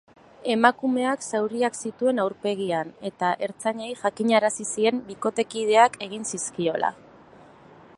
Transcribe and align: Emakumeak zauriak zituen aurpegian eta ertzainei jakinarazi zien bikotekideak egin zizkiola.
Emakumeak 0.51 1.25
zauriak 1.25 1.77
zituen 1.89 2.23
aurpegian 2.23 2.89
eta 3.11 3.29
ertzainei 3.49 3.93
jakinarazi 4.03 4.67
zien 4.75 5.07
bikotekideak 5.11 6.05
egin 6.09 6.29
zizkiola. 6.35 6.93